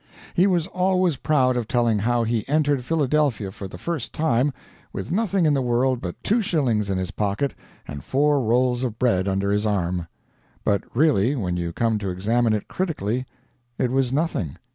[0.33, 4.51] He was always proud of telling how he entered Philadelphia for the first time,
[4.91, 7.53] with nothing in the world but two shillings in his pocket
[7.87, 10.07] and four rolls of bread under his arm.
[10.65, 13.27] But really, when you come to examine it critically,
[13.77, 14.57] it was nothing.